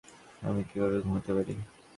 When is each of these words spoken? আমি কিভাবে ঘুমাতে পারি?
আমি 0.41 0.61
কিভাবে 0.63 0.97
ঘুমাতে 1.03 1.31
পারি? 1.37 1.53